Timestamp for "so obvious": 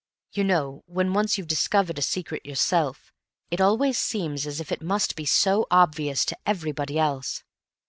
5.27-6.25